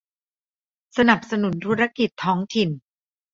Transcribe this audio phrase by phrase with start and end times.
[0.97, 2.69] สนับสนุนธุรกิจท้องถิ่น